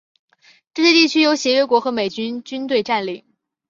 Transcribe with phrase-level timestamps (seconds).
[0.73, 3.23] 这些地区由协约国和美国军队占领。